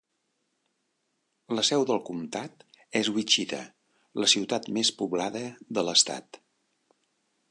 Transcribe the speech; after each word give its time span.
La 1.57 1.65
seu 1.69 1.83
del 1.89 2.01
comtat 2.07 2.63
és 3.01 3.11
Wichita, 3.17 3.61
la 4.23 4.31
ciutat 4.35 4.67
més 4.79 4.93
poblada 5.03 5.43
de 5.79 5.85
l'estat. 5.91 6.41